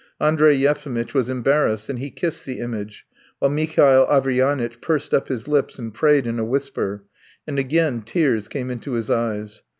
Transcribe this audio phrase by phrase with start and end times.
[0.19, 3.05] Andrey Yefimitch was embarrassed and he kissed the image,
[3.37, 7.03] while Mihail Averyanitch pursed up his lips and prayed in a whisper,
[7.45, 9.61] and again tears came into his eyes.